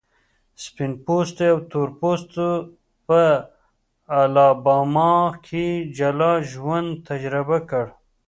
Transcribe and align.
سپین 0.63 0.91
پوستو 1.05 1.45
او 1.51 1.57
تور 1.71 1.89
پوستو 1.99 2.49
په 3.07 3.21
الاباما 4.19 5.13
کې 5.45 5.65
جلا 5.97 6.33
ژوند 6.51 6.89
تجربه 7.07 7.57
کړ. 7.69 7.85